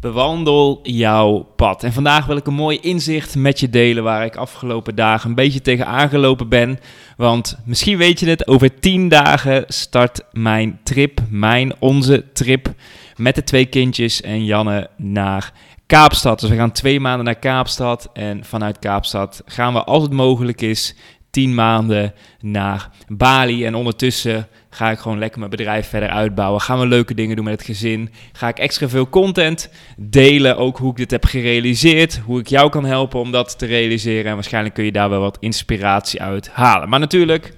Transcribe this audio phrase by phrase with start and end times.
[0.00, 1.82] Bewandel jouw pad.
[1.82, 5.34] En vandaag wil ik een mooi inzicht met je delen waar ik afgelopen dagen een
[5.34, 6.78] beetje tegen aangelopen ben.
[7.16, 12.74] Want misschien weet je het, over 10 dagen start mijn trip, mijn, onze trip
[13.16, 15.52] met de twee kindjes en Janne naar
[15.86, 16.40] Kaapstad.
[16.40, 20.60] Dus we gaan twee maanden naar Kaapstad en vanuit Kaapstad gaan we als het mogelijk
[20.60, 20.94] is
[21.30, 23.64] 10 maanden naar Bali.
[23.64, 26.60] En ondertussen ga ik gewoon lekker mijn bedrijf verder uitbouwen.
[26.60, 28.10] Gaan we leuke dingen doen met het gezin.
[28.32, 32.20] Ga ik extra veel content delen, ook hoe ik dit heb gerealiseerd.
[32.24, 34.26] Hoe ik jou kan helpen om dat te realiseren.
[34.26, 36.88] En waarschijnlijk kun je daar wel wat inspiratie uit halen.
[36.88, 37.54] Maar natuurlijk,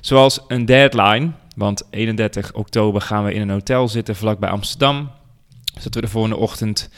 [0.00, 1.30] zoals een deadline.
[1.56, 5.10] Want 31 oktober gaan we in een hotel zitten vlakbij Amsterdam.
[5.74, 6.90] Zodat we de volgende ochtend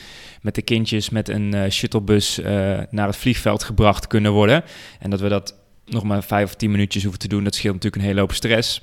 [0.42, 2.46] met de kindjes met een uh, shuttlebus uh,
[2.90, 4.64] naar het vliegveld gebracht kunnen worden.
[4.98, 5.54] En dat we dat
[5.86, 7.44] nog maar vijf of tien minuutjes hoeven te doen.
[7.44, 8.82] Dat scheelt natuurlijk een hele hoop stress.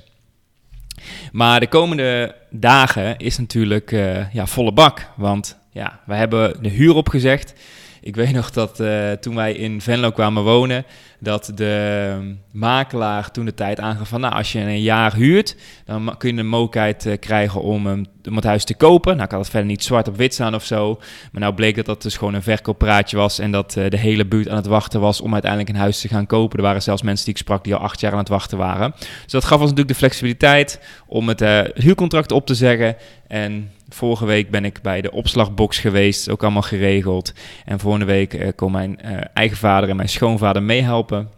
[1.32, 5.06] Maar de komende dagen is natuurlijk uh, ja, volle bak.
[5.16, 7.54] Want ja, we hebben de huur opgezegd.
[8.02, 10.84] Ik weet nog dat uh, toen wij in Venlo kwamen wonen,
[11.18, 16.14] dat de makelaar toen de tijd aangaf van, nou, als je een jaar huurt, dan
[16.18, 17.86] kun je de mogelijkheid uh, krijgen om,
[18.28, 19.12] om het huis te kopen.
[19.12, 20.98] Nou, ik had het verder niet zwart op wit staan of zo,
[21.32, 24.26] maar nou bleek dat dat dus gewoon een verkooppraatje was en dat uh, de hele
[24.26, 26.58] buurt aan het wachten was om uiteindelijk een huis te gaan kopen.
[26.58, 28.94] Er waren zelfs mensen die ik sprak die al acht jaar aan het wachten waren.
[28.98, 31.40] Dus dat gaf ons natuurlijk de flexibiliteit om het
[31.74, 32.96] huurcontract op te zeggen
[33.30, 37.32] en Vorige week ben ik bij de opslagbox geweest, ook allemaal geregeld.
[37.64, 41.30] En volgende week uh, komt mijn uh, eigen vader en mijn schoonvader meehelpen.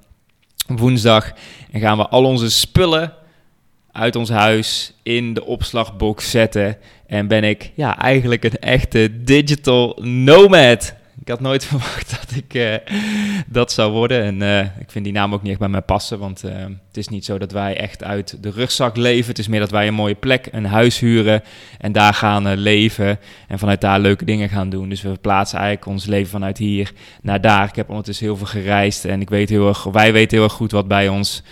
[0.67, 1.33] Woensdag
[1.71, 3.13] en gaan we al onze spullen
[3.93, 6.77] uit ons huis in de opslagbox zetten.
[7.07, 10.95] En ben ik ja, eigenlijk een echte digital nomad.
[11.23, 12.75] Ik had nooit verwacht dat ik uh,
[13.47, 14.23] dat zou worden.
[14.23, 16.19] En uh, ik vind die naam ook niet echt bij mij passen.
[16.19, 16.53] Want uh,
[16.89, 19.29] het is niet zo dat wij echt uit de rugzak leven.
[19.29, 21.43] Het is meer dat wij een mooie plek, een huis huren.
[21.79, 23.19] En daar gaan leven.
[23.49, 24.89] En vanuit daar leuke dingen gaan doen.
[24.89, 27.69] Dus we verplaatsen eigenlijk ons leven vanuit hier naar daar.
[27.69, 29.05] Ik heb ondertussen heel veel gereisd.
[29.05, 31.43] En ik weet heel erg, wij weten heel erg goed wat bij ons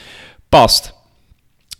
[0.48, 0.94] past.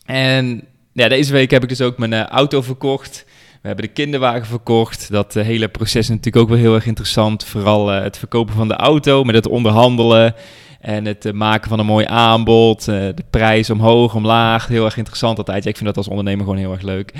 [0.04, 3.24] En ja, deze week heb ik dus ook mijn auto verkocht.
[3.60, 5.10] We hebben de kinderwagen verkocht.
[5.10, 7.44] Dat uh, hele proces is natuurlijk ook wel heel erg interessant.
[7.44, 10.34] Vooral uh, het verkopen van de auto, met het onderhandelen
[10.80, 12.84] en het uh, maken van een mooi aanbod.
[12.84, 14.66] de prijs omhoog, omlaag.
[14.66, 15.66] Heel erg interessant altijd.
[15.66, 17.12] Ik vind dat als ondernemer gewoon heel erg leuk.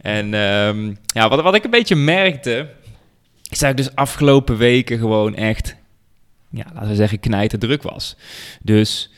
[0.00, 2.68] En um, ja, wat, wat ik een beetje merkte,
[3.50, 5.76] is dat ik dus afgelopen weken gewoon echt,
[6.50, 8.16] ja, laten we zeggen, knijter druk was.
[8.62, 9.10] Dus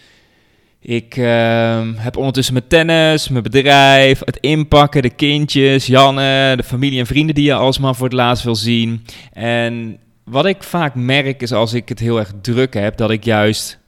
[0.83, 6.99] ik uh, heb ondertussen mijn tennis, mijn bedrijf, het inpakken, de kindjes, Janne, de familie
[6.99, 9.05] en vrienden die je alsmaar voor het laatst wil zien.
[9.33, 13.25] En wat ik vaak merk is als ik het heel erg druk heb, dat ik
[13.25, 13.79] juist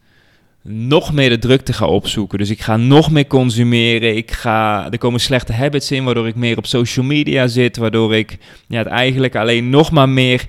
[0.62, 2.38] nog meer de drukte ga opzoeken.
[2.38, 4.16] Dus ik ga nog meer consumeren.
[4.16, 8.14] Ik ga, er komen slechte habits in, waardoor ik meer op social media zit, waardoor
[8.14, 8.38] ik
[8.68, 10.46] ja, het eigenlijk alleen nog maar meer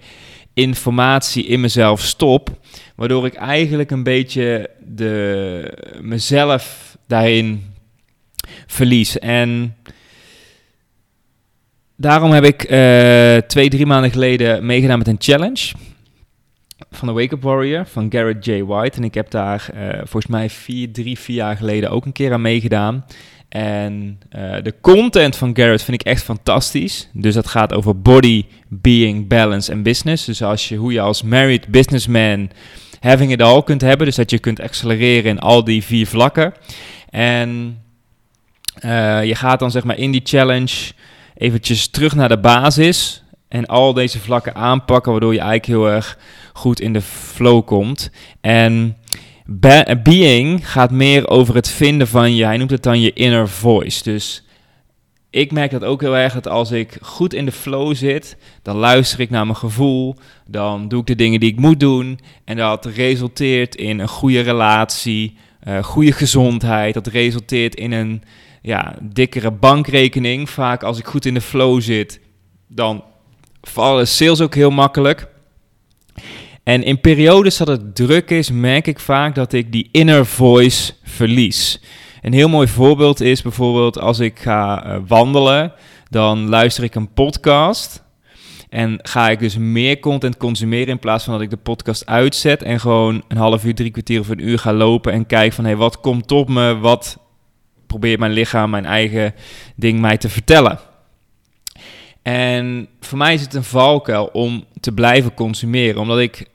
[0.54, 2.50] informatie in mezelf stop.
[2.96, 7.74] Waardoor ik eigenlijk een beetje de, mezelf daarin
[8.68, 9.20] verlies.
[9.20, 9.76] En
[11.96, 15.72] daarom heb ik uh, twee, drie maanden geleden meegedaan met een challenge.
[16.92, 18.64] Van de Wake Up Warrior van Garrett J.
[18.64, 18.98] White.
[18.98, 22.34] En ik heb daar uh, volgens mij vier, drie, vier jaar geleden ook een keer
[22.34, 23.06] aan meegedaan.
[23.50, 27.10] En uh, de content van Garrett vind ik echt fantastisch.
[27.14, 30.26] Dus dat gaat over body, being, balance en business.
[30.26, 32.50] Dus als je, hoe je als married businessman
[33.04, 34.06] having it all kunt hebben.
[34.06, 36.54] Dus dat je kunt accelereren in al die vier vlakken.
[37.10, 37.82] En
[38.86, 40.92] uh, je gaat dan zeg maar in die challenge
[41.38, 43.24] eventjes terug naar de basis.
[43.48, 46.18] En al deze vlakken aanpakken, waardoor je eigenlijk heel erg
[46.54, 48.12] goed in de flow komt.
[48.42, 48.98] En
[49.46, 53.50] Be being gaat meer over het vinden van je, hij noemt het dan je inner
[53.50, 54.04] voice.
[54.04, 54.44] Dus
[55.34, 58.76] ik merk dat ook heel erg dat als ik goed in de flow zit, dan
[58.76, 60.16] luister ik naar mijn gevoel,
[60.48, 64.40] dan doe ik de dingen die ik moet doen en dat resulteert in een goede
[64.40, 65.38] relatie,
[65.68, 68.24] uh, goede gezondheid, dat resulteert in een
[68.62, 70.50] ja, dikkere bankrekening.
[70.50, 72.20] Vaak als ik goed in de flow zit,
[72.68, 73.04] dan
[73.62, 75.28] vallen sales ook heel makkelijk.
[76.64, 80.94] En in periodes dat het druk is, merk ik vaak dat ik die inner voice
[81.04, 81.80] verlies.
[82.24, 85.74] Een heel mooi voorbeeld is bijvoorbeeld als ik ga uh, wandelen,
[86.10, 88.04] dan luister ik een podcast.
[88.70, 92.62] En ga ik dus meer content consumeren in plaats van dat ik de podcast uitzet
[92.64, 95.64] en gewoon een half uur, drie kwartier of een uur ga lopen en kijk van
[95.64, 96.78] hé, hey, wat komt op me?
[96.78, 97.18] Wat
[97.88, 99.34] probeert mijn lichaam, mijn eigen
[99.76, 100.80] ding mij te vertellen?
[102.22, 106.48] En voor mij is het een valkuil om te blijven consumeren, omdat ik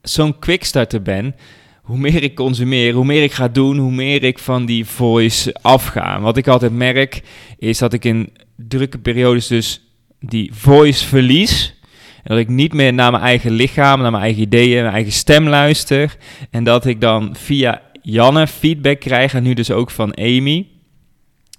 [0.00, 1.34] zo'n quickstarter ben.
[1.82, 5.54] Hoe meer ik consumeer, hoe meer ik ga doen, hoe meer ik van die voice
[5.62, 6.20] afga.
[6.20, 7.22] Wat ik altijd merk,
[7.58, 9.82] is dat ik in drukke periodes dus
[10.20, 11.74] die voice verlies.
[12.22, 15.12] En dat ik niet meer naar mijn eigen lichaam, naar mijn eigen ideeën, mijn eigen
[15.12, 16.16] stem luister.
[16.50, 20.66] En dat ik dan via Janne feedback krijg, en nu dus ook van Amy.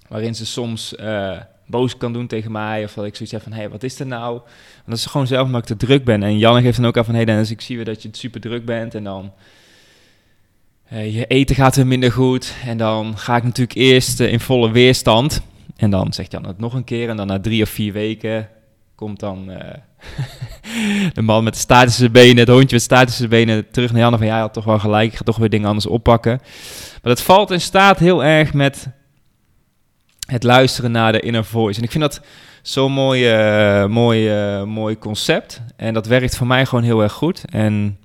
[0.08, 1.36] Waarin ze soms uh,
[1.66, 2.84] boos kan doen tegen mij.
[2.84, 4.36] Of dat ik zoiets heb van, hé, hey, wat is er nou?
[4.76, 6.22] En dat is gewoon zelf omdat ik te druk ben.
[6.22, 8.08] En Janne geeft dan ook aan van, hé hey Dennis, ik zie weer dat je
[8.12, 8.94] super druk bent.
[8.94, 9.32] En dan...
[10.94, 12.54] Uh, je eten gaat weer minder goed.
[12.66, 15.40] En dan ga ik natuurlijk eerst uh, in volle weerstand.
[15.76, 17.08] En dan zegt Jan het nog een keer.
[17.08, 18.48] En dan na drie of vier weken
[18.94, 19.56] komt dan uh,
[21.14, 24.18] de man met de statische benen, het hondje met statische benen, terug naar Jan.
[24.18, 26.38] Van ja, had toch wel gelijk, ik ga toch weer dingen anders oppakken.
[27.02, 28.86] Maar dat valt in staat heel erg met
[30.26, 31.78] het luisteren naar de inner voice.
[31.78, 32.20] En ik vind dat
[32.62, 33.36] zo'n mooi,
[33.86, 34.30] mooi,
[34.64, 35.62] mooi concept.
[35.76, 37.44] En dat werkt voor mij gewoon heel erg goed.
[37.50, 37.98] En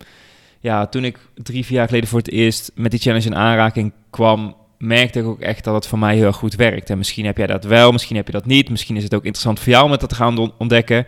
[0.60, 3.94] ja, toen ik drie, vier jaar geleden voor het eerst met die challenge in aanraking
[4.10, 6.90] kwam, merkte ik ook echt dat het voor mij heel goed werkt.
[6.90, 8.70] En misschien heb jij dat wel, misschien heb je dat niet.
[8.70, 11.08] Misschien is het ook interessant voor jou om het te gaan ontdekken.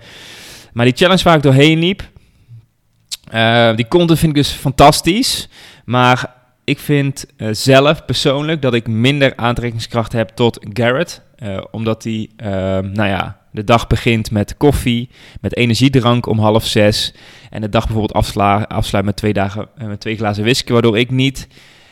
[0.74, 2.10] Maar die challenge waar ik doorheen liep,
[3.34, 5.50] uh, die content vind ik dus fantastisch.
[5.86, 6.34] Maar
[6.64, 11.22] ik vind uh, zelf persoonlijk dat ik minder aantrekkingskracht heb tot Garrett.
[11.44, 12.30] Uh, omdat hij,
[12.82, 15.10] nou ja, de dag begint met koffie,
[15.42, 17.14] met energiedrank om half zes.
[17.50, 20.72] En de dag bijvoorbeeld afsla afsluit met twee, dagen, met twee glazen whisky.
[20.72, 21.48] Waardoor ik niet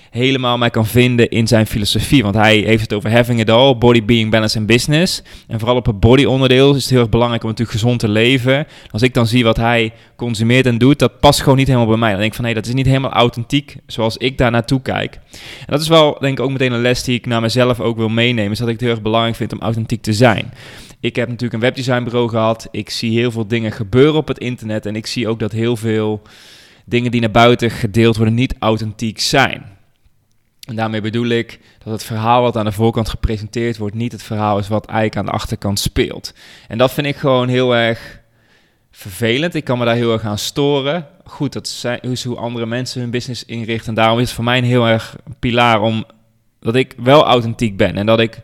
[0.09, 2.23] helemaal mij kan vinden in zijn filosofie.
[2.23, 5.23] Want hij heeft het over having it all, body, being, balance en business.
[5.47, 8.09] En vooral op het body onderdeel is het heel erg belangrijk om natuurlijk gezond te
[8.09, 8.67] leven.
[8.91, 11.97] Als ik dan zie wat hij consumeert en doet, dat past gewoon niet helemaal bij
[11.97, 12.09] mij.
[12.09, 15.19] Dan denk ik van, nee, dat is niet helemaal authentiek zoals ik daar naartoe kijk.
[15.33, 17.97] En dat is wel, denk ik, ook meteen een les die ik naar mezelf ook
[17.97, 18.51] wil meenemen.
[18.51, 20.53] Is dat ik het heel erg belangrijk vind om authentiek te zijn.
[20.99, 22.67] Ik heb natuurlijk een webdesignbureau gehad.
[22.71, 24.85] Ik zie heel veel dingen gebeuren op het internet.
[24.85, 26.21] En ik zie ook dat heel veel
[26.85, 29.77] dingen die naar buiten gedeeld worden niet authentiek zijn.
[30.67, 34.23] En daarmee bedoel ik dat het verhaal wat aan de voorkant gepresenteerd wordt, niet het
[34.23, 36.33] verhaal is wat eigenlijk aan de achterkant speelt.
[36.67, 38.19] En dat vind ik gewoon heel erg
[38.91, 39.55] vervelend.
[39.55, 41.07] Ik kan me daar heel erg aan storen.
[41.23, 43.87] Goed, dat is hoe andere mensen hun business inrichten.
[43.87, 46.05] En daarom is het voor mij een heel erg pilaar om
[46.59, 47.97] dat ik wel authentiek ben.
[47.97, 48.41] En dat ik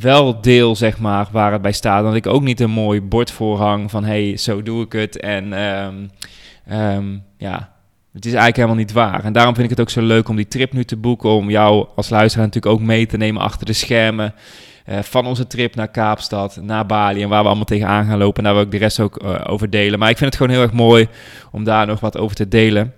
[0.00, 2.04] wel deel, zeg maar, waar het bij staat.
[2.04, 5.20] Dat ik ook niet een mooi bord voorhang van, hey, zo doe ik het.
[5.20, 6.10] En um,
[6.72, 7.72] um, ja,
[8.12, 9.24] het is eigenlijk helemaal niet waar.
[9.24, 11.30] En daarom vind ik het ook zo leuk om die trip nu te boeken.
[11.30, 14.34] Om jou als luisteraar natuurlijk ook mee te nemen achter de schermen.
[14.88, 17.22] Uh, van onze trip naar Kaapstad, naar Bali.
[17.22, 18.38] En waar we allemaal tegenaan gaan lopen.
[18.38, 19.98] En daar wil ik de rest ook uh, over delen.
[19.98, 21.08] Maar ik vind het gewoon heel erg mooi
[21.52, 22.94] om daar nog wat over te delen.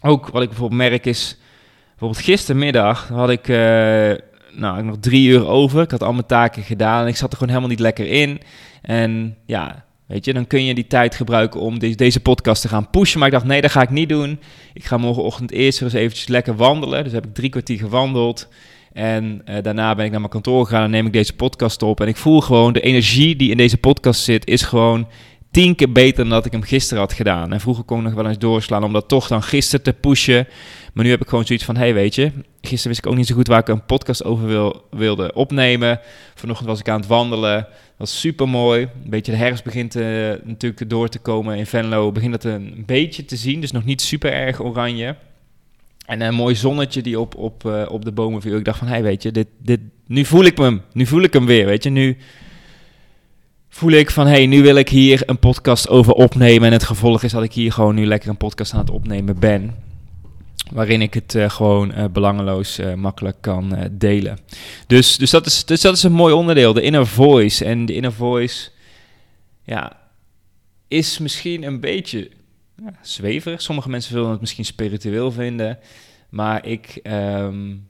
[0.00, 1.38] Ook wat ik bijvoorbeeld merk is.
[1.88, 3.48] Bijvoorbeeld gistermiddag had ik.
[3.48, 4.12] Uh,
[4.56, 5.82] nou, nog drie uur over.
[5.82, 7.02] Ik had al mijn taken gedaan.
[7.02, 8.40] En ik zat er gewoon helemaal niet lekker in.
[8.82, 12.90] En ja, Weet je, dan kun je die tijd gebruiken om deze, podcast te gaan
[12.90, 13.18] pushen.
[13.18, 14.40] Maar ik dacht, nee, dat ga ik niet doen.
[14.72, 17.04] Ik ga morgenochtend eerst eens eventjes lekker wandelen.
[17.04, 18.48] Dus heb ik drie kwartier gewandeld.
[18.92, 22.00] En uh, daarna ben ik naar mijn kantoor gegaan en neem ik deze podcast op.
[22.00, 25.08] En ik voel gewoon, de energie die in deze podcast zit, is gewoon
[25.50, 27.52] tien keer beter dan dat ik hem gisteren had gedaan.
[27.52, 30.46] En vroeger kon ik nog wel eens doorslaan om dat toch dan gisteren te pushen.
[30.92, 32.32] Maar nu heb ik gewoon zoiets van, hey, weet je,
[32.66, 36.00] gisteren wist ik ook niet zo goed waar ik een podcast over wil, wilde opnemen.
[36.34, 37.56] Vanochtend was ik aan het wandelen.
[37.56, 38.82] Dat was super mooi.
[38.82, 40.04] Een beetje de herfst begint uh,
[40.44, 42.12] natuurlijk door te komen in Venlo.
[42.12, 45.16] Begint dat een beetje te zien, dus nog niet super erg oranje.
[46.06, 48.56] En een mooi zonnetje die op, op, uh, op de bomen viel.
[48.56, 50.82] Ik dacht van, hey, weet je, dit, dit, nu voel ik hem.
[50.92, 51.90] Nu voel ik hem weer, weet je.
[51.90, 52.16] Nu
[53.68, 56.66] voel ik van, hey, nu wil ik hier een podcast over opnemen.
[56.66, 59.38] En het gevolg is dat ik hier gewoon nu lekker een podcast aan het opnemen
[59.38, 59.74] ben.
[60.72, 64.38] Waarin ik het uh, gewoon uh, belangeloos uh, makkelijk kan delen.
[64.86, 67.64] Dus, dus, dat is, dus dat is een mooi onderdeel, de inner voice.
[67.64, 68.70] En de inner voice,
[69.62, 69.96] ja,
[70.88, 72.30] is misschien een beetje
[72.76, 73.62] ja, zweverig.
[73.62, 75.78] Sommige mensen zullen het misschien spiritueel vinden.
[76.28, 77.88] Maar ik, um,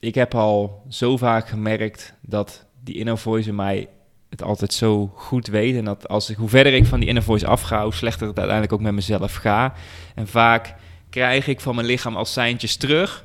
[0.00, 3.88] ik heb al zo vaak gemerkt dat die inner voice in mij
[4.30, 5.76] het altijd zo goed weet.
[5.76, 8.36] En dat als ik, hoe verder ik van die inner voice afga, hoe slechter het
[8.36, 9.74] uiteindelijk ook met mezelf ga.
[10.14, 10.74] En vaak
[11.16, 13.24] krijg ik van mijn lichaam als seintjes terug,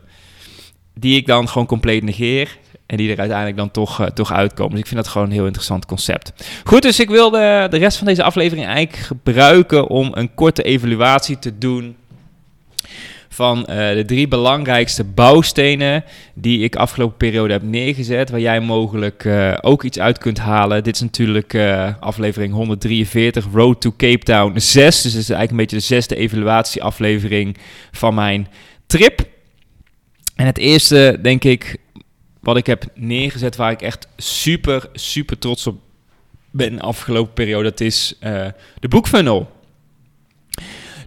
[0.94, 2.58] die ik dan gewoon compleet negeer.
[2.86, 4.72] En die er uiteindelijk dan toch, uh, toch uitkomen.
[4.72, 6.34] Dus ik vind dat gewoon een heel interessant concept.
[6.64, 11.40] Goed, dus ik wilde de rest van deze aflevering eigenlijk gebruiken om een korte evaluatie
[11.40, 11.96] te doen
[13.34, 19.24] van eh, de drie belangrijkste bouwstenen die ik afgelopen periode heb neergezet, waar jij mogelijk
[19.24, 20.84] uh, ook iets uit kunt halen.
[20.84, 25.02] Dit is natuurlijk uh, aflevering 143, Road to Cape Town 6.
[25.02, 27.58] Dus dit is eigenlijk een beetje de zesde evaluatieaflevering
[27.92, 28.48] van mijn
[28.86, 29.28] trip.
[30.36, 31.78] En het eerste, denk ik,
[32.40, 35.80] wat ik heb neergezet, waar ik echt super, super trots op
[36.50, 38.18] ben afgelopen periode, dat is
[38.80, 39.61] de boekfunnel.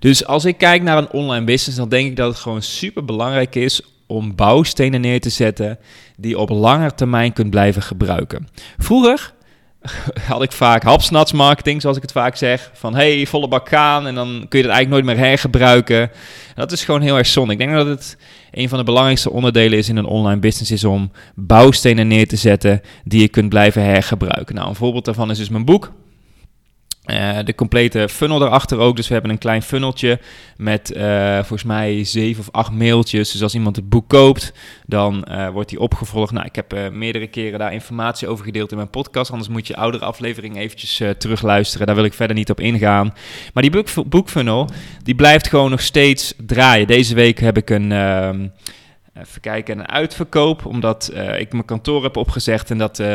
[0.05, 3.05] Dus als ik kijk naar een online business, dan denk ik dat het gewoon super
[3.05, 5.79] belangrijk is om bouwstenen neer te zetten
[6.17, 8.49] die je op lange termijn kunt blijven gebruiken.
[8.79, 9.33] Vroeger
[10.29, 12.71] had ik vaak hapsnats marketing, zoals ik het vaak zeg.
[12.75, 16.11] Van hey, volle bak gaan en dan kun je het eigenlijk nooit meer hergebruiken.
[16.55, 17.53] dat is gewoon heel erg zonde.
[17.53, 18.17] Ik denk dat het
[18.51, 22.37] een van de belangrijkste onderdelen is in een online business is om bouwstenen neer te
[22.37, 24.55] zetten die je kunt blijven hergebruiken.
[24.55, 25.93] Nou, een voorbeeld daarvan is dus mijn boek.
[27.07, 28.97] Uh, de complete funnel erachter ook.
[28.97, 30.21] Dus we hebben een klein funneltje
[30.57, 33.33] met uh, volgens mij zeven of acht mailtjes.
[33.33, 34.53] Dus als iemand het boek koopt,
[34.87, 36.33] dan uh, wordt die opgevolgd.
[36.33, 39.31] Nou, ik heb meerdere keren daar informatie over gedeeld in mijn podcast.
[39.31, 41.87] Anders moet je oudere aflevering eventjes terugluisteren.
[41.87, 43.15] Daar wil ik verder niet op ingaan.
[43.53, 44.69] Maar die boek, boekfunnel,
[45.03, 46.87] die blijft gewoon nog steeds draaien.
[46.87, 48.47] Deze week heb ik een ehm,
[49.19, 53.07] Even kijken, een uitverkoop, omdat uh, ik mijn kantoor heb opgezegd en dat uh,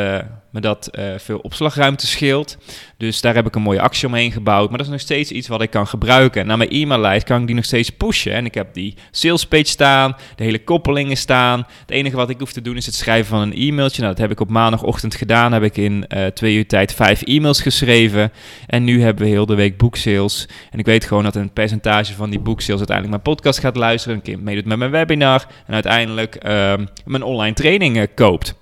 [0.50, 2.58] me dat uh, veel opslagruimte scheelt.
[2.98, 4.70] Dus daar heb ik een mooie actie omheen gebouwd.
[4.70, 6.48] Maar dat is nog steeds iets wat ik kan gebruiken.
[6.48, 8.34] Naar mijn e-maillijst kan ik die nog steeds pushen.
[8.34, 11.66] En ik heb die sales page staan, de hele koppelingen staan.
[11.80, 14.02] Het enige wat ik hoef te doen is het schrijven van een e-mailtje.
[14.02, 15.54] Nou, dat heb ik op maandagochtend gedaan.
[15.54, 18.32] Heb ik in twee uur tijd vijf e-mails geschreven.
[18.68, 20.48] En nu hebben we heel de week boeksales.
[20.72, 24.18] En ik weet gewoon dat een percentage van die boeksales uiteindelijk mijn podcast gaat luisteren.
[24.18, 25.40] Een keer meedoet met mijn webinar.
[25.40, 28.56] En uiteindelijk uiteindelijk uh, mijn online trainingen koopt.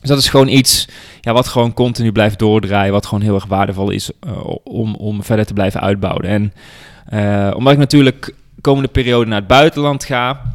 [0.00, 0.88] Dus dat is gewoon iets
[1.20, 5.22] ja, wat gewoon continu blijft doordraaien, wat gewoon heel erg waardevol is uh, om, om
[5.22, 6.24] verder te blijven uitbouwen.
[6.24, 6.52] En
[7.12, 10.54] uh, omdat ik natuurlijk komende periode naar het buitenland ga,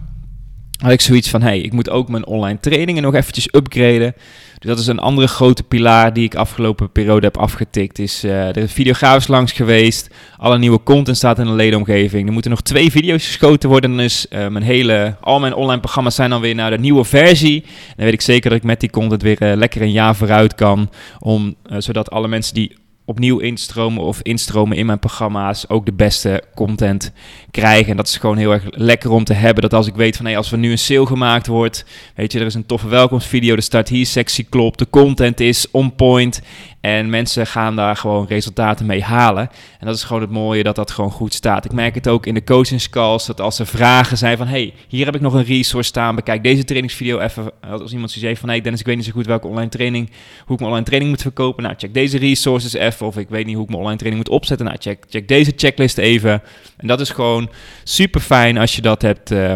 [0.78, 4.14] had ik zoiets van, hey, ik moet ook mijn online trainingen nog eventjes upgraden.
[4.60, 8.00] Dus dat is een andere grote pilaar die ik afgelopen periode heb afgetikt.
[8.00, 10.10] Is, uh, er is videograafs langs geweest.
[10.38, 12.28] Alle nieuwe content staat in de ledenomgeving.
[12.28, 14.00] Er moeten nog twee video's geschoten worden.
[14.00, 17.62] Uh, mijn hele, al mijn online programma's zijn dan weer naar de nieuwe versie.
[17.96, 20.56] Dan weet ik zeker dat ik met die content weer uh, lekker een jaar vooruit
[20.56, 20.90] kan.
[21.20, 22.76] Om, zodat alle mensen die
[23.10, 27.12] opnieuw instromen of instromen in mijn programma's ook de beste content
[27.52, 27.92] krijgen.
[27.92, 29.62] En dat is gewoon heel erg lekker om te hebben.
[29.62, 31.86] Dat als ik weet van hey, als er nu een sale gemaakt wordt,
[32.16, 35.72] weet je, er is een toffe welkomstvideo, de start hier sectie klopt, de content is
[35.72, 36.42] on point
[36.82, 39.50] en mensen gaan daar gewoon resultaten mee halen.
[39.80, 41.66] En dat is gewoon het mooie dat dat gewoon goed staat.
[41.66, 44.48] Ik merk het ook in de coachingscalls, dat als er vragen zijn van...
[44.48, 47.52] hey, hier heb ik nog een resource staan, bekijk deze trainingsvideo even.
[47.62, 48.50] Als iemand zegt van...
[48.50, 50.10] hey Dennis, ik weet niet zo goed welke online training...
[50.46, 51.64] hoe ik mijn online training moet verkopen.
[51.64, 53.06] Nou, check deze resources even.
[53.06, 54.66] Of ik weet niet hoe ik mijn online training moet opzetten.
[54.66, 56.42] Nou, check, check deze checklist even.
[56.78, 57.50] En dat is gewoon
[57.84, 59.32] super fijn als je dat hebt...
[59.32, 59.54] Uh,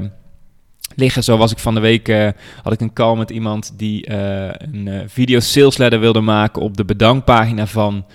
[0.96, 1.24] liggen.
[1.24, 2.30] Zo was ik van de week, uh,
[2.64, 6.62] had ik een call met iemand die uh, een uh, video sales letter wilde maken
[6.62, 8.06] op de bedankpagina van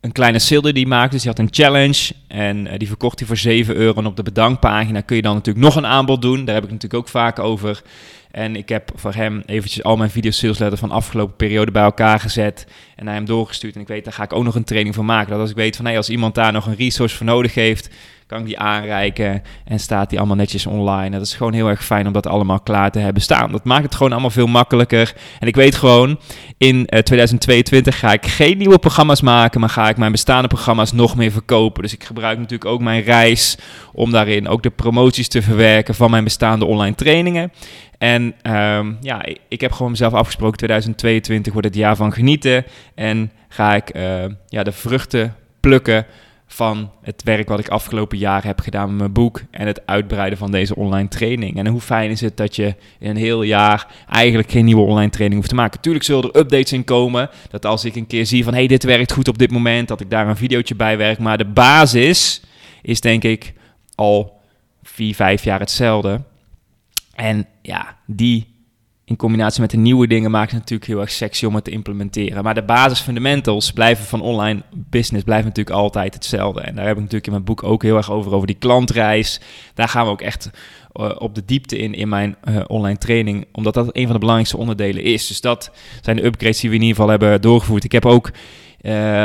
[0.00, 1.10] een kleine sale die maakte.
[1.10, 3.98] Dus die had een challenge en die verkocht hij voor 7 euro.
[3.98, 6.44] En op de bedankpagina kun je dan natuurlijk nog een aanbod doen.
[6.44, 7.82] Daar heb ik natuurlijk ook vaak over.
[8.30, 11.82] En ik heb voor hem eventjes al mijn video sales letter van afgelopen periode bij
[11.82, 12.66] elkaar gezet.
[12.96, 13.74] En naar hem doorgestuurd.
[13.74, 15.30] En ik weet, daar ga ik ook nog een training van maken.
[15.30, 17.90] Dat als ik weet van, hey, als iemand daar nog een resource voor nodig heeft
[18.26, 21.10] kan ik die aanreiken en staat die allemaal netjes online.
[21.10, 23.52] Dat is gewoon heel erg fijn om dat allemaal klaar te hebben staan.
[23.52, 25.14] Dat maakt het gewoon allemaal veel makkelijker.
[25.38, 26.18] En ik weet gewoon,
[26.58, 30.92] in 2022 eh, ga ik geen nieuwe programma's maken, maar ga ik mijn bestaande programma's
[30.92, 31.82] nog meer verkopen.
[31.82, 33.58] Dus ik gebruik natuurlijk ook mijn reis
[33.92, 37.52] om daarin ook de promoties te verwerken van mijn bestaande online trainingen.
[37.98, 42.64] En um, ja, ik heb gewoon mezelf afgesproken, 2022 wordt het jaar van genieten.
[42.94, 46.06] En ga ik uh, ja, de vruchten plukken
[46.46, 50.38] van het werk wat ik afgelopen jaar heb gedaan met mijn boek en het uitbreiden
[50.38, 51.56] van deze online training.
[51.56, 55.10] En hoe fijn is het dat je in een heel jaar eigenlijk geen nieuwe online
[55.10, 55.80] training hoeft te maken.
[55.80, 58.84] Tuurlijk zullen er updates in komen, dat als ik een keer zie van hey, dit
[58.84, 61.18] werkt goed op dit moment, dat ik daar een videootje bij werk.
[61.18, 62.42] Maar de basis
[62.82, 63.52] is denk ik
[63.94, 64.40] al
[64.82, 66.22] vier, vijf jaar hetzelfde.
[67.14, 68.55] En ja, die
[69.08, 71.70] in combinatie met de nieuwe dingen maakt het natuurlijk heel erg sexy om het te
[71.70, 72.44] implementeren.
[72.44, 76.60] Maar de basisfundamentals blijven van online business blijven natuurlijk altijd hetzelfde.
[76.60, 79.40] En daar heb ik natuurlijk in mijn boek ook heel erg over, over die klantreis.
[79.74, 80.50] Daar gaan we ook echt
[80.94, 84.18] uh, op de diepte in in mijn uh, online training, omdat dat een van de
[84.18, 85.26] belangrijkste onderdelen is.
[85.26, 85.70] Dus dat
[86.02, 87.84] zijn de upgrades die we in ieder geval hebben doorgevoerd.
[87.84, 88.30] Ik heb ook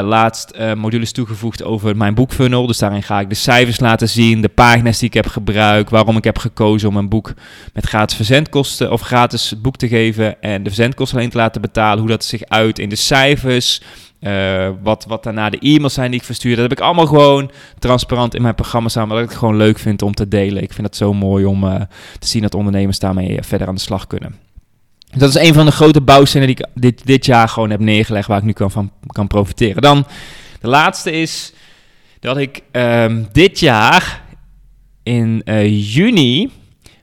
[0.01, 2.67] laatst uh, modules toegevoegd over mijn boekfunnel.
[2.67, 6.17] Dus daarin ga ik de cijfers laten zien, de pagina's die ik heb gebruikt, waarom
[6.17, 7.33] ik heb gekozen om een boek
[7.73, 11.99] met gratis verzendkosten of gratis boek te geven en de verzendkosten alleen te laten betalen,
[11.99, 13.81] hoe dat zich uit in de cijfers.
[14.21, 16.55] Uh, wat, wat daarna de e-mails zijn die ik verstuur.
[16.55, 19.07] Dat heb ik allemaal gewoon transparant in mijn programma staan.
[19.07, 20.63] Wat ik het gewoon leuk vind om te delen.
[20.63, 21.87] Ik vind het zo mooi om
[22.19, 24.50] te zien dat ondernemers daarmee verder aan de slag kunnen.
[25.17, 28.27] Dat is een van de grote bouwstenen die ik dit, dit jaar gewoon heb neergelegd.
[28.27, 29.81] Waar ik nu kan, van kan profiteren.
[29.81, 30.07] Dan
[30.61, 31.53] de laatste is
[32.19, 34.21] dat ik um, dit jaar
[35.03, 36.51] in uh, juni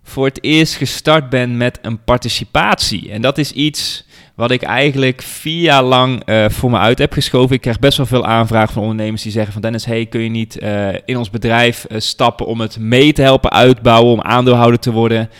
[0.02, 3.10] voor het eerst gestart ben met een participatie.
[3.10, 7.12] En dat is iets wat ik eigenlijk vier jaar lang uh, voor me uit heb
[7.12, 7.54] geschoven.
[7.54, 10.28] Ik krijg best wel veel aanvragen van ondernemers die zeggen van Dennis, hey, kun je
[10.28, 14.92] niet uh, in ons bedrijf stappen om het mee te helpen uitbouwen, om aandeelhouder te
[14.92, 15.30] worden.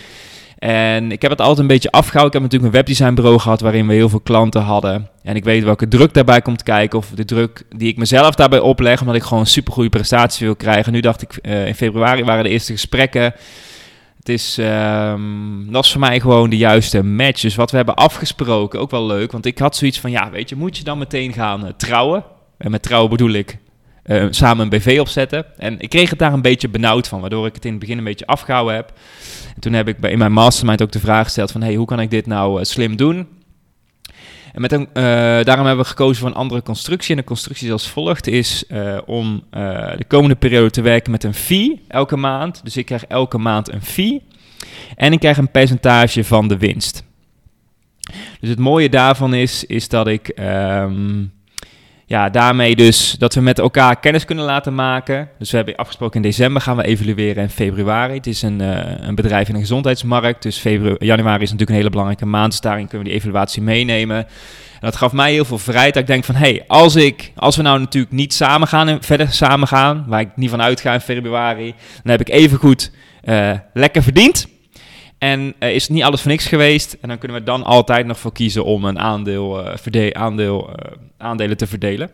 [0.59, 2.27] En ik heb het altijd een beetje afgehouden.
[2.27, 5.09] Ik heb natuurlijk een webdesignbureau gehad waarin we heel veel klanten hadden.
[5.23, 6.99] En ik weet welke druk daarbij komt kijken.
[6.99, 9.01] Of de druk die ik mezelf daarbij opleg.
[9.01, 10.93] Omdat ik gewoon supergoeie prestatie wil krijgen.
[10.93, 13.35] Nu dacht ik, in februari waren de eerste gesprekken.
[14.29, 17.41] Het is, um, dat voor mij gewoon de juiste match.
[17.41, 19.33] Dus wat we hebben afgesproken, ook wel leuk.
[19.33, 22.25] Want ik had zoiets van, ja, weet je, moet je dan meteen gaan uh, trouwen?
[22.57, 23.59] En met trouwen bedoel ik
[24.07, 25.45] uh, samen een BV opzetten.
[25.57, 27.99] En ik kreeg het daar een beetje benauwd van, waardoor ik het in het begin
[27.99, 28.93] een beetje afgehouden heb.
[29.59, 31.87] En toen heb ik bij, in mijn mastermind ook de vraag gesteld van, hey, hoe
[31.87, 33.29] kan ik dit nou uh, slim doen?
[34.53, 34.95] En met een, uh,
[35.45, 37.11] daarom hebben we gekozen voor een andere constructie.
[37.11, 41.35] En de constructie als volgt is uh, om de komende periode te werken met een
[41.35, 42.61] fee elke maand.
[42.65, 44.23] Dus ik krijg elke maand een fee.
[44.97, 47.03] En ik krijg een percentage van de winst.
[48.41, 51.33] Dus het mooie daarvan is, is dat ik um,
[52.09, 55.29] ja, daarmee dus dat we met elkaar kennis kunnen laten maken.
[55.39, 58.15] Dus we hebben afgesproken in december gaan we evalueren in februari.
[58.15, 60.43] Het is een, uh, een bedrijf in de gezondheidsmarkt.
[60.43, 62.51] Dus februari, januari is natuurlijk een hele belangrijke maand.
[62.51, 64.17] Dus daarin kunnen we die evaluatie meenemen.
[64.17, 65.95] En dat gaf mij heel veel vrijheid.
[65.95, 68.89] Dat ik denk van, hé, hey, als, ik, als we nou natuurlijk niet samen gaan
[68.89, 72.59] en verder samen gaan, waar ik niet van uitga in februari, dan heb ik even
[72.59, 72.91] goed
[73.25, 74.47] uh, lekker verdiend.
[75.19, 76.97] En is het niet alles voor niks geweest.
[77.01, 80.75] En dan kunnen we dan altijd nog voor kiezen om een aandeel, uh, aandeel, uh,
[81.17, 82.11] aandelen te verdelen.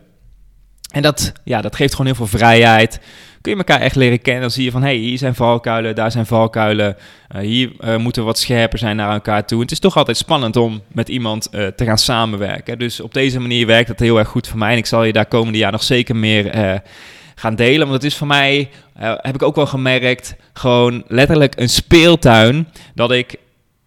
[0.91, 2.99] En dat, ja, dat geeft gewoon heel veel vrijheid.
[3.41, 4.41] Kun je elkaar echt leren kennen.
[4.41, 6.97] Dan zie je van, hey, hier zijn valkuilen, daar zijn valkuilen.
[7.39, 9.57] hier moeten we wat scherper zijn naar elkaar toe.
[9.57, 12.79] En het is toch altijd spannend om met iemand te gaan samenwerken.
[12.79, 14.71] Dus op deze manier werkt dat heel erg goed voor mij.
[14.71, 16.81] En ik zal je daar komende jaar nog zeker meer
[17.35, 17.87] gaan delen.
[17.87, 18.69] Want het is voor mij,
[19.01, 22.67] uh, heb ik ook wel gemerkt, gewoon letterlijk een speeltuin.
[22.93, 23.35] Dat ik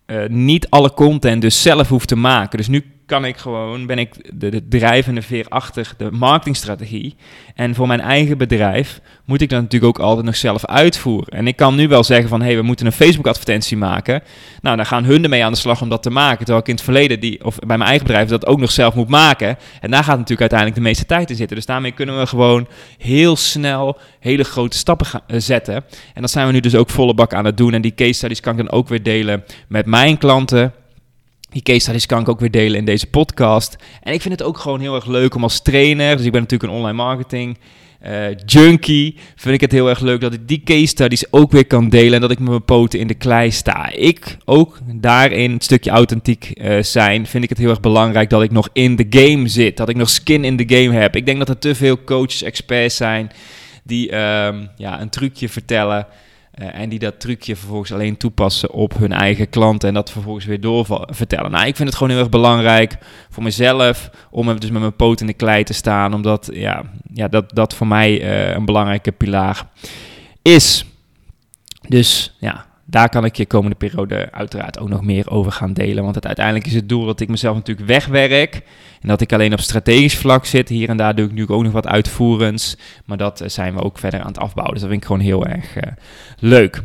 [0.07, 2.59] uh, niet alle content dus zelf hoef te maken.
[2.59, 7.17] Dus nu kan ik gewoon, ben ik de, de drijvende veer achter de marketingstrategie.
[7.55, 11.33] En voor mijn eigen bedrijf moet ik dat natuurlijk ook altijd nog zelf uitvoeren.
[11.33, 14.23] En ik kan nu wel zeggen van, hé, hey, we moeten een Facebook-advertentie maken.
[14.61, 16.39] Nou, dan gaan hun ermee aan de slag om dat te maken.
[16.39, 18.95] Terwijl ik in het verleden, die, of bij mijn eigen bedrijf, dat ook nog zelf
[18.95, 19.57] moet maken.
[19.81, 21.57] En daar gaat natuurlijk uiteindelijk de meeste tijd in zitten.
[21.57, 22.69] Dus daarmee kunnen we gewoon
[22.99, 25.85] heel snel hele grote stappen uh, zetten.
[26.15, 27.75] En dat zijn we nu dus ook volle bak aan het doen.
[27.75, 30.73] En die case studies kan ik dan ook weer delen met mijn klanten.
[31.51, 33.77] Die case studies kan ik ook weer delen in deze podcast.
[34.03, 36.41] En ik vind het ook gewoon heel erg leuk om als trainer, dus ik ben
[36.41, 37.59] natuurlijk een online marketing
[38.07, 41.67] uh, junkie, vind ik het heel erg leuk dat ik die case studies ook weer
[41.67, 43.91] kan delen en dat ik met mijn poten in de klei sta.
[43.91, 48.43] Ik ook daarin een stukje authentiek uh, zijn, vind ik het heel erg belangrijk dat
[48.43, 51.17] ik nog in de game zit, dat ik nog skin in de game heb.
[51.17, 53.31] Ik denk dat er te veel coaches, experts zijn
[53.85, 56.07] die um, ja, een trucje vertellen.
[56.63, 60.45] Uh, en die dat trucje vervolgens alleen toepassen op hun eigen klanten en dat vervolgens
[60.45, 61.51] weer doorvertellen.
[61.51, 62.99] Nou, ik vind het gewoon heel erg belangrijk
[63.31, 67.29] voor mezelf om dus met mijn poot in de klei te staan, omdat ja, ja,
[67.29, 69.67] dat, dat voor mij uh, een belangrijke pilaar
[70.43, 70.85] is.
[71.89, 76.03] Dus ja, daar kan ik je komende periode uiteraard ook nog meer over gaan delen.
[76.03, 78.55] Want het, uiteindelijk is het doel dat ik mezelf natuurlijk wegwerk.
[79.01, 80.69] En dat ik alleen op strategisch vlak zit.
[80.69, 82.77] Hier en daar doe ik nu ook nog wat uitvoerends.
[83.05, 84.73] Maar dat uh, zijn we ook verder aan het afbouwen.
[84.73, 85.83] Dus dat vind ik gewoon heel erg uh,
[86.39, 86.83] leuk.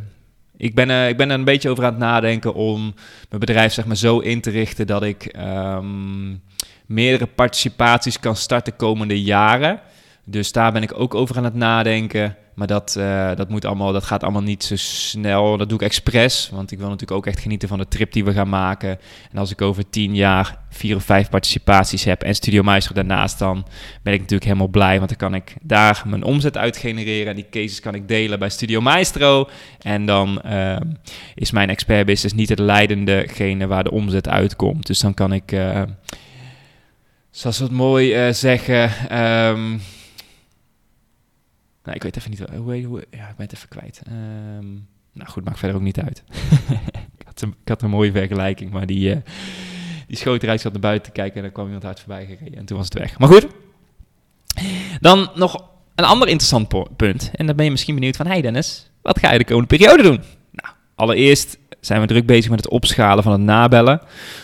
[0.58, 2.82] Ik ben, uh, ik ben er een beetje over aan het nadenken om
[3.30, 6.42] mijn bedrijf zeg maar, zo in te richten dat ik um,
[6.86, 9.80] meerdere participaties kan starten komende jaren.
[10.26, 12.36] Dus daar ben ik ook over aan het nadenken.
[12.56, 15.58] Maar dat, uh, dat, moet allemaal, dat gaat allemaal niet zo snel.
[15.58, 16.50] Dat doe ik expres.
[16.52, 19.00] Want ik wil natuurlijk ook echt genieten van de trip die we gaan maken.
[19.32, 23.39] En als ik over tien jaar vier of vijf participaties heb en Studio Maestro daarnaast,
[23.39, 23.66] dan
[24.02, 24.98] ben ik natuurlijk helemaal blij.
[24.98, 27.28] Want dan kan ik daar mijn omzet uit genereren.
[27.28, 29.50] En die cases kan ik delen bij Studio Maestro.
[29.82, 30.78] En dan uh,
[31.36, 34.88] is mijn expert business niet het leidendegene waar de omzet uitkomt.
[34.88, 35.82] Dus dan kan ik, uh,
[37.32, 39.18] zoals we het mooi zeggen.
[39.20, 39.82] Um,
[41.84, 44.02] nou, ik weet even niet hoe, hoe ja, ik ben het even kwijt.
[44.08, 46.24] Um, nou goed, maakt verder ook niet uit.
[47.19, 49.17] ik, had een, mooie vergelijking, maar die, uh,
[50.08, 52.78] die zat naar buiten te kijken en dan kwam iemand hard voorbij gereden en toen
[52.78, 53.19] was het weg.
[53.19, 53.48] Maar goed,
[55.00, 57.32] dan nog een ander interessant punt.
[57.36, 60.04] En dan ben je misschien benieuwd van, hey Dennis, wat ga je de komende periode
[60.04, 60.22] doen?
[60.52, 64.02] Nou, allereerst zijn we druk bezig met het opschalen van het nabellen.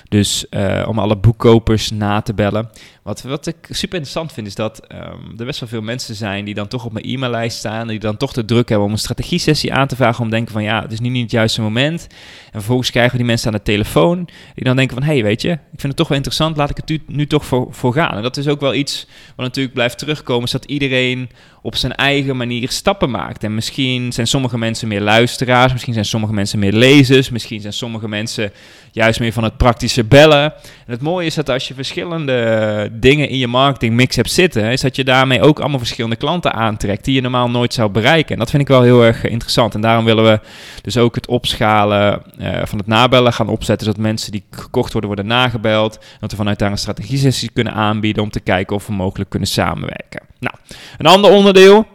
[0.10, 2.70] Dus eh, om alle boekkopers na te bellen.
[3.04, 6.46] Wat, wat ik super interessant vind, is dat um, er best wel veel mensen zijn
[6.46, 7.88] die dan toch op mijn e-maillijst staan.
[7.88, 10.20] Die dan toch te druk hebben om een strategie-sessie aan te vragen.
[10.20, 12.08] Om te denken van ja, het is nu niet het juiste moment.
[12.46, 14.30] En vervolgens krijgen we die mensen aan de telefoon.
[14.56, 16.58] Die dan denken van hé, hey, weet je, ik vind het toch wel interessant.
[16.58, 18.16] Laat ik het nu, nu toch voor, voor gaan.
[18.16, 20.44] En dat is ook wel iets wat natuurlijk blijft terugkomen.
[20.44, 21.30] Is dat iedereen
[21.62, 23.44] op zijn eigen manier stappen maakt.
[23.44, 25.72] En misschien zijn sommige mensen meer luisteraars.
[25.72, 27.30] Misschien zijn sommige mensen meer lezers.
[27.30, 28.52] Misschien zijn sommige mensen
[28.92, 30.44] juist meer van het praktische bellen.
[30.44, 34.82] En het mooie is dat als je verschillende dingen in je marketingmix hebt zitten, is
[34.82, 38.34] dat je daarmee ook allemaal verschillende klanten aantrekt die je normaal nooit zou bereiken.
[38.34, 39.76] En dat vind ik wel heel erg interessant.
[39.76, 40.40] En daarom willen we
[40.82, 45.10] dus ook het opschalen uh, van het nabellen gaan opzetten, zodat mensen die gekocht worden,
[45.10, 46.00] worden nagebeld.
[46.20, 49.50] Dat we vanuit daar een strategie-sessie kunnen aanbieden om te kijken of we mogelijk kunnen
[49.50, 50.29] samenwerken.
[50.40, 50.56] Nou,
[50.98, 51.88] een ander onderdeel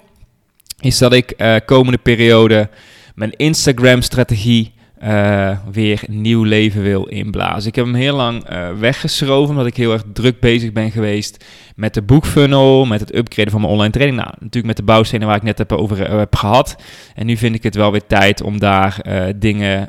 [0.80, 2.68] is dat ik uh, komende periode
[3.14, 7.68] mijn Instagram-strategie uh, weer nieuw leven wil inblazen.
[7.68, 11.44] Ik heb hem heel lang uh, weggeschoven, omdat ik heel erg druk bezig ben geweest
[11.76, 14.20] met de boekfunnel, met het upgraden van mijn online training.
[14.20, 16.76] Nou, natuurlijk met de bouwstenen waar ik net heb over heb gehad.
[17.14, 19.00] En nu vind ik het wel weer tijd om daar
[19.36, 19.88] dingen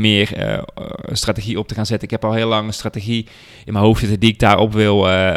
[0.00, 0.30] meer
[1.12, 2.08] strategie op te gaan zetten.
[2.08, 3.28] Ik heb al heel lang een strategie
[3.64, 4.96] in mijn hoofd zitten die ik daarop wil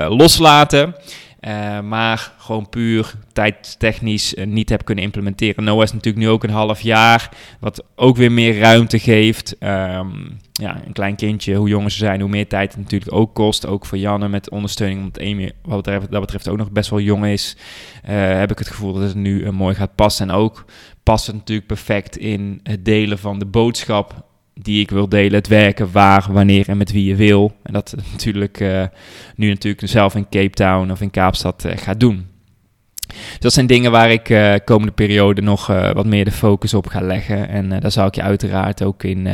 [0.10, 0.96] loslaten.
[1.42, 5.64] Uh, maar gewoon puur tijdtechnisch uh, niet heb kunnen implementeren.
[5.64, 9.56] Noah is natuurlijk nu ook een half jaar, wat ook weer meer ruimte geeft.
[9.60, 13.34] Um, ja, een klein kindje, hoe jonger ze zijn, hoe meer tijd het natuurlijk ook
[13.34, 13.66] kost.
[13.66, 17.00] Ook voor Janne met ondersteuning, omdat Amy wat betreft, dat betreft ook nog best wel
[17.00, 17.58] jong is.
[18.10, 20.30] Uh, heb ik het gevoel dat het nu mooi gaat passen.
[20.30, 20.66] En ook
[21.04, 24.26] past het natuurlijk perfect in het delen van de boodschap
[24.62, 25.34] die ik wil delen.
[25.34, 27.56] Het werken waar, wanneer en met wie je wil.
[27.64, 28.84] En dat natuurlijk uh,
[29.36, 32.26] nu natuurlijk zelf in Cape Town of in Kaapstad uh, ga doen.
[33.08, 36.88] Dus dat zijn dingen waar ik uh, komende periode nog wat meer de focus op
[36.88, 37.50] ga leggen.
[37.50, 39.28] En daar zal ik je uiteraard ook in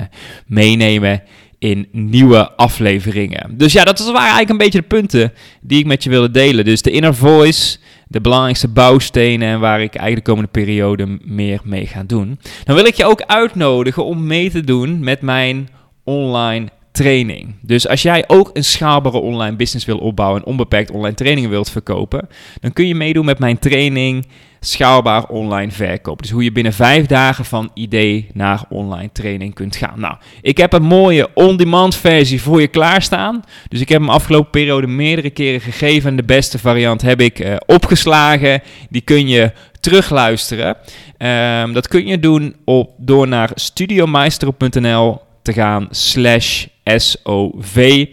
[0.45, 1.23] meenemen
[1.63, 3.57] in nieuwe afleveringen.
[3.57, 6.65] Dus ja, dat waren eigenlijk een beetje de punten die ik met je wilde delen.
[6.65, 7.77] Dus de inner voice,
[8.13, 12.39] de belangrijkste bouwstenen en waar ik eigenlijk de komende periode meer mee ga doen.
[12.63, 15.69] Dan wil ik je ook uitnodigen om mee te doen met mijn
[16.03, 17.55] online training.
[17.61, 21.69] Dus als jij ook een schaalbare online business wil opbouwen en onbeperkt online trainingen wilt
[21.69, 22.27] verkopen,
[22.61, 24.25] dan kun je meedoen met mijn training
[24.59, 26.21] schaalbaar online verkopen.
[26.21, 29.99] Dus hoe je binnen vijf dagen van idee naar online training kunt gaan.
[29.99, 33.43] Nou, ik heb een mooie on-demand versie voor je klaarstaan.
[33.67, 36.09] Dus ik heb hem afgelopen periode meerdere keren gegeven.
[36.09, 38.61] En de beste variant heb ik uh, opgeslagen.
[38.89, 40.77] Die kun je terugluisteren.
[41.17, 48.05] Um, dat kun je doen op, door naar studiomeistero.nl te gaan slash SOV.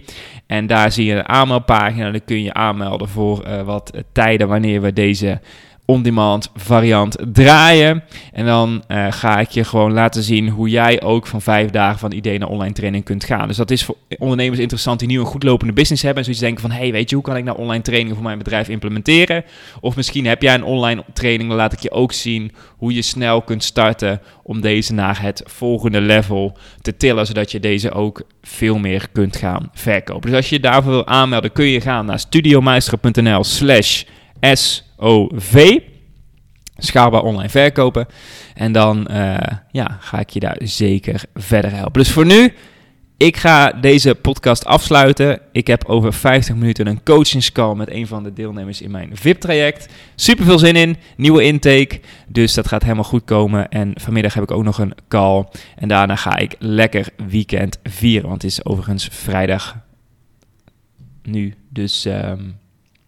[0.46, 2.10] En daar zie je een aanmeldpagina.
[2.10, 5.40] Dan kun je aanmelden voor uh, wat tijden wanneer we deze
[5.90, 8.03] on-demand variant draaien.
[8.33, 11.98] En dan uh, ga ik je gewoon laten zien hoe jij ook van vijf dagen
[11.98, 13.48] van idee naar online training kunt gaan.
[13.48, 16.18] Dus dat is voor ondernemers interessant die nu een goed lopende business hebben.
[16.18, 18.38] En zoiets denken van, hey, weet je, hoe kan ik nou online trainingen voor mijn
[18.38, 19.44] bedrijf implementeren?
[19.81, 23.03] Of misschien heb jij een online training, dan laat ik je ook zien hoe je
[23.03, 28.22] snel kunt starten om deze naar het volgende level te tillen, zodat je deze ook
[28.42, 30.29] veel meer kunt gaan verkopen.
[30.31, 34.03] Dus als je daarvoor wil aanmelden, kun je gaan naar studiomeisteren.nl slash
[35.00, 35.78] SOV.
[36.76, 38.06] Schaalbaar online verkopen.
[38.54, 39.36] En dan uh,
[39.70, 42.02] ja, ga ik je daar zeker verder helpen.
[42.02, 42.52] Dus voor nu,
[43.16, 45.40] ik ga deze podcast afsluiten.
[45.52, 49.88] Ik heb over 50 minuten een coachingscall met een van de deelnemers in mijn VIP-traject.
[50.14, 52.00] Super veel zin in, nieuwe intake.
[52.28, 53.68] Dus dat gaat helemaal goed komen.
[53.68, 55.44] En vanmiddag heb ik ook nog een call.
[55.76, 58.28] En daarna ga ik lekker weekend vieren.
[58.28, 59.76] Want het is overigens vrijdag
[61.22, 61.54] nu.
[61.68, 62.60] Dus um,